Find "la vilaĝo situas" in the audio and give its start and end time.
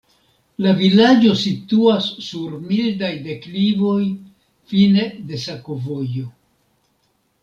0.65-2.07